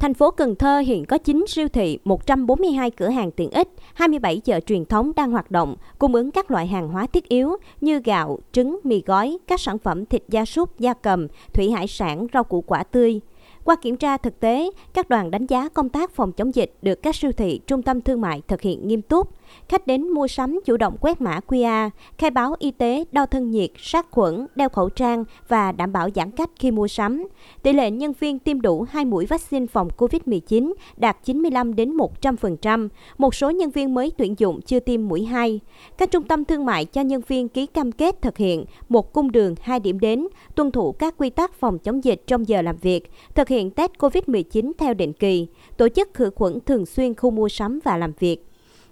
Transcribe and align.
Thành 0.00 0.14
phố 0.14 0.30
Cần 0.30 0.54
Thơ 0.54 0.78
hiện 0.78 1.04
có 1.04 1.18
9 1.18 1.44
siêu 1.48 1.68
thị, 1.68 1.98
142 2.04 2.90
cửa 2.90 3.08
hàng 3.08 3.30
tiện 3.30 3.50
ích, 3.50 3.68
27 3.94 4.38
chợ 4.38 4.60
truyền 4.60 4.84
thống 4.84 5.12
đang 5.16 5.30
hoạt 5.30 5.50
động, 5.50 5.76
cung 5.98 6.14
ứng 6.14 6.30
các 6.30 6.50
loại 6.50 6.66
hàng 6.66 6.88
hóa 6.88 7.06
thiết 7.06 7.28
yếu 7.28 7.56
như 7.80 8.00
gạo, 8.04 8.38
trứng, 8.52 8.78
mì 8.84 9.02
gói, 9.06 9.38
các 9.46 9.60
sản 9.60 9.78
phẩm 9.78 10.06
thịt 10.06 10.22
gia 10.28 10.44
súc, 10.44 10.78
gia 10.78 10.94
cầm, 10.94 11.26
thủy 11.52 11.70
hải 11.70 11.86
sản, 11.86 12.26
rau 12.32 12.44
củ 12.44 12.60
quả 12.60 12.82
tươi. 12.82 13.20
Qua 13.64 13.76
kiểm 13.82 13.96
tra 13.96 14.16
thực 14.16 14.40
tế, 14.40 14.70
các 14.94 15.08
đoàn 15.08 15.30
đánh 15.30 15.46
giá 15.46 15.68
công 15.68 15.88
tác 15.88 16.10
phòng 16.10 16.32
chống 16.32 16.54
dịch 16.54 16.74
được 16.82 17.02
các 17.02 17.16
siêu 17.16 17.32
thị, 17.32 17.60
trung 17.66 17.82
tâm 17.82 18.00
thương 18.00 18.20
mại 18.20 18.42
thực 18.48 18.60
hiện 18.60 18.88
nghiêm 18.88 19.02
túc. 19.02 19.30
Khách 19.68 19.86
đến 19.86 20.08
mua 20.08 20.28
sắm 20.28 20.60
chủ 20.64 20.76
động 20.76 20.96
quét 21.00 21.20
mã 21.20 21.40
QR, 21.48 21.90
khai 22.18 22.30
báo 22.30 22.54
y 22.58 22.70
tế, 22.70 23.04
đo 23.12 23.26
thân 23.26 23.50
nhiệt, 23.50 23.70
sát 23.76 24.06
khuẩn, 24.10 24.46
đeo 24.54 24.68
khẩu 24.68 24.88
trang 24.88 25.24
và 25.48 25.72
đảm 25.72 25.92
bảo 25.92 26.08
giãn 26.14 26.30
cách 26.30 26.50
khi 26.58 26.70
mua 26.70 26.88
sắm. 26.88 27.28
Tỷ 27.62 27.72
lệ 27.72 27.90
nhân 27.90 28.12
viên 28.20 28.38
tiêm 28.38 28.60
đủ 28.60 28.86
2 28.90 29.04
mũi 29.04 29.26
vaccine 29.26 29.66
phòng 29.66 29.88
COVID-19 29.96 30.72
đạt 30.96 31.16
95 31.24 31.74
đến 31.74 31.96
100%. 31.96 32.88
Một 33.18 33.34
số 33.34 33.50
nhân 33.50 33.70
viên 33.70 33.94
mới 33.94 34.12
tuyển 34.18 34.34
dụng 34.38 34.60
chưa 34.62 34.80
tiêm 34.80 35.08
mũi 35.08 35.24
2. 35.24 35.60
Các 35.98 36.10
trung 36.10 36.22
tâm 36.22 36.44
thương 36.44 36.64
mại 36.64 36.84
cho 36.84 37.00
nhân 37.00 37.22
viên 37.28 37.48
ký 37.48 37.66
cam 37.66 37.92
kết 37.92 38.22
thực 38.22 38.36
hiện 38.36 38.64
một 38.88 39.12
cung 39.12 39.32
đường, 39.32 39.54
hai 39.60 39.80
điểm 39.80 40.00
đến, 40.00 40.28
tuân 40.54 40.70
thủ 40.70 40.92
các 40.92 41.14
quy 41.18 41.30
tắc 41.30 41.54
phòng 41.54 41.78
chống 41.78 42.04
dịch 42.04 42.22
trong 42.26 42.48
giờ 42.48 42.62
làm 42.62 42.76
việc, 42.76 43.10
thực 43.34 43.48
hiện 43.48 43.70
test 43.70 43.92
COVID-19 43.98 44.72
theo 44.78 44.94
định 44.94 45.12
kỳ, 45.12 45.46
tổ 45.76 45.88
chức 45.88 46.14
khử 46.14 46.30
khuẩn 46.34 46.60
thường 46.66 46.86
xuyên 46.86 47.14
khu 47.14 47.30
mua 47.30 47.48
sắm 47.48 47.78
và 47.84 47.96
làm 47.96 48.12
việc. 48.18 48.47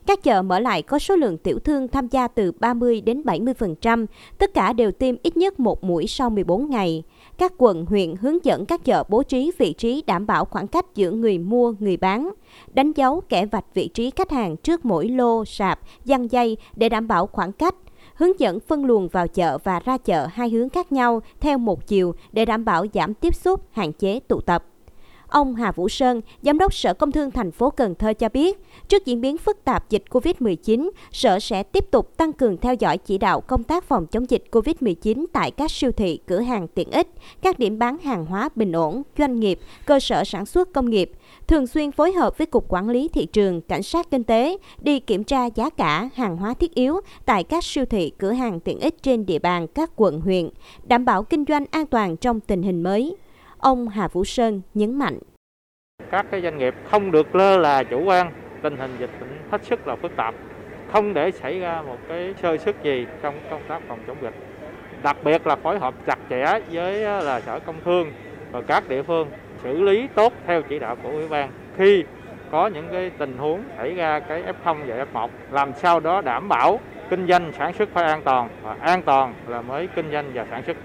Các 0.06 0.22
chợ 0.22 0.42
mở 0.42 0.58
lại 0.58 0.82
có 0.82 0.98
số 0.98 1.16
lượng 1.16 1.38
tiểu 1.38 1.58
thương 1.58 1.88
tham 1.88 2.08
gia 2.08 2.28
từ 2.28 2.52
30 2.52 3.00
đến 3.00 3.22
70%, 3.22 4.06
tất 4.38 4.54
cả 4.54 4.72
đều 4.72 4.92
tiêm 4.92 5.14
ít 5.22 5.36
nhất 5.36 5.60
một 5.60 5.84
mũi 5.84 6.06
sau 6.06 6.30
14 6.30 6.70
ngày. 6.70 7.02
Các 7.38 7.52
quận, 7.58 7.86
huyện 7.86 8.14
hướng 8.20 8.44
dẫn 8.44 8.66
các 8.66 8.84
chợ 8.84 9.04
bố 9.08 9.22
trí 9.22 9.52
vị 9.58 9.72
trí 9.72 10.02
đảm 10.06 10.26
bảo 10.26 10.44
khoảng 10.44 10.66
cách 10.66 10.86
giữa 10.94 11.10
người 11.10 11.38
mua, 11.38 11.74
người 11.78 11.96
bán, 11.96 12.30
đánh 12.74 12.92
dấu 12.92 13.20
kẻ 13.28 13.46
vạch 13.46 13.74
vị 13.74 13.88
trí 13.88 14.10
khách 14.10 14.30
hàng 14.30 14.56
trước 14.56 14.84
mỗi 14.84 15.08
lô, 15.08 15.44
sạp, 15.44 15.80
giăng 16.04 16.30
dây 16.30 16.56
để 16.76 16.88
đảm 16.88 17.08
bảo 17.08 17.26
khoảng 17.26 17.52
cách, 17.52 17.74
hướng 18.14 18.40
dẫn 18.40 18.60
phân 18.60 18.84
luồng 18.84 19.08
vào 19.08 19.28
chợ 19.28 19.58
và 19.64 19.80
ra 19.80 19.98
chợ 19.98 20.26
hai 20.32 20.50
hướng 20.50 20.68
khác 20.68 20.92
nhau 20.92 21.22
theo 21.40 21.58
một 21.58 21.86
chiều 21.86 22.14
để 22.32 22.44
đảm 22.44 22.64
bảo 22.64 22.86
giảm 22.94 23.14
tiếp 23.14 23.34
xúc, 23.34 23.60
hạn 23.70 23.92
chế 23.92 24.20
tụ 24.20 24.40
tập. 24.40 24.64
Ông 25.28 25.54
Hà 25.54 25.72
Vũ 25.72 25.88
Sơn, 25.88 26.20
Giám 26.42 26.58
đốc 26.58 26.74
Sở 26.74 26.94
Công 26.94 27.12
Thương 27.12 27.30
thành 27.30 27.52
phố 27.52 27.70
Cần 27.70 27.94
Thơ 27.94 28.12
cho 28.12 28.28
biết, 28.28 28.58
trước 28.88 29.04
diễn 29.06 29.20
biến 29.20 29.38
phức 29.38 29.64
tạp 29.64 29.90
dịch 29.90 30.04
COVID-19, 30.10 30.90
Sở 31.12 31.38
sẽ 31.40 31.62
tiếp 31.62 31.90
tục 31.90 32.16
tăng 32.16 32.32
cường 32.32 32.56
theo 32.56 32.74
dõi 32.74 32.98
chỉ 32.98 33.18
đạo 33.18 33.40
công 33.40 33.62
tác 33.62 33.84
phòng 33.84 34.06
chống 34.06 34.30
dịch 34.30 34.44
COVID-19 34.50 35.26
tại 35.32 35.50
các 35.50 35.70
siêu 35.70 35.92
thị, 35.92 36.18
cửa 36.26 36.40
hàng 36.40 36.68
tiện 36.68 36.90
ích, 36.90 37.08
các 37.42 37.58
điểm 37.58 37.78
bán 37.78 37.98
hàng 37.98 38.26
hóa 38.26 38.48
bình 38.54 38.72
ổn, 38.72 39.02
doanh 39.18 39.40
nghiệp, 39.40 39.58
cơ 39.86 40.00
sở 40.00 40.24
sản 40.24 40.46
xuất 40.46 40.72
công 40.72 40.90
nghiệp, 40.90 41.10
thường 41.46 41.66
xuyên 41.66 41.92
phối 41.92 42.12
hợp 42.12 42.38
với 42.38 42.46
Cục 42.46 42.64
Quản 42.68 42.88
lý 42.88 43.08
Thị 43.08 43.26
trường, 43.26 43.60
Cảnh 43.60 43.82
sát 43.82 44.10
Kinh 44.10 44.24
tế 44.24 44.56
đi 44.82 45.00
kiểm 45.00 45.24
tra 45.24 45.46
giá 45.46 45.70
cả 45.70 46.08
hàng 46.14 46.36
hóa 46.36 46.54
thiết 46.54 46.74
yếu 46.74 47.00
tại 47.24 47.44
các 47.44 47.64
siêu 47.64 47.84
thị, 47.84 48.12
cửa 48.18 48.32
hàng 48.32 48.60
tiện 48.60 48.80
ích 48.80 49.02
trên 49.02 49.26
địa 49.26 49.38
bàn 49.38 49.66
các 49.66 49.90
quận 49.96 50.20
huyện, 50.20 50.48
đảm 50.84 51.04
bảo 51.04 51.22
kinh 51.22 51.44
doanh 51.48 51.64
an 51.70 51.86
toàn 51.86 52.16
trong 52.16 52.40
tình 52.40 52.62
hình 52.62 52.82
mới. 52.82 53.16
Ông 53.66 53.88
Hà 53.88 54.08
Vũ 54.08 54.24
Sơn 54.24 54.60
nhấn 54.74 54.98
mạnh. 54.98 55.18
Các 56.10 56.26
cái 56.30 56.42
doanh 56.42 56.58
nghiệp 56.58 56.74
không 56.90 57.10
được 57.10 57.34
lơ 57.34 57.58
là 57.58 57.82
chủ 57.82 58.04
quan, 58.04 58.32
tình 58.62 58.76
hình 58.76 58.96
dịch 58.98 59.10
bệnh 59.20 59.38
hết 59.50 59.64
sức 59.64 59.86
là 59.86 59.96
phức 59.96 60.16
tạp, 60.16 60.34
không 60.92 61.14
để 61.14 61.30
xảy 61.30 61.60
ra 61.60 61.82
một 61.82 61.96
cái 62.08 62.34
sơ 62.42 62.56
sức 62.56 62.76
gì 62.82 63.06
trong 63.22 63.34
công 63.50 63.62
tác 63.68 63.82
phòng 63.88 63.98
chống 64.06 64.16
dịch. 64.22 64.34
Đặc 65.02 65.16
biệt 65.24 65.46
là 65.46 65.56
phối 65.56 65.78
hợp 65.78 65.94
chặt 66.06 66.18
chẽ 66.30 66.60
với 66.72 67.00
là 67.00 67.40
Sở 67.40 67.58
Công 67.58 67.76
Thương 67.84 68.12
và 68.52 68.62
các 68.62 68.88
địa 68.88 69.02
phương 69.02 69.28
xử 69.62 69.82
lý 69.82 70.08
tốt 70.14 70.32
theo 70.46 70.62
chỉ 70.62 70.78
đạo 70.78 70.96
của 71.02 71.10
Ủy 71.10 71.28
ban 71.28 71.50
khi 71.76 72.04
có 72.50 72.66
những 72.66 72.88
cái 72.92 73.10
tình 73.18 73.38
huống 73.38 73.62
xảy 73.76 73.94
ra 73.94 74.20
cái 74.20 74.42
F0 74.42 74.76
và 74.86 75.06
F1 75.12 75.28
làm 75.50 75.72
sao 75.74 76.00
đó 76.00 76.20
đảm 76.20 76.48
bảo 76.48 76.80
kinh 77.10 77.26
doanh 77.26 77.52
sản 77.58 77.72
xuất 77.72 77.88
phải 77.92 78.04
an 78.04 78.22
toàn 78.24 78.48
và 78.62 78.76
an 78.80 79.02
toàn 79.02 79.34
là 79.46 79.62
mới 79.62 79.88
kinh 79.96 80.12
doanh 80.12 80.30
và 80.34 80.46
sản 80.50 80.62
xuất 80.66 80.76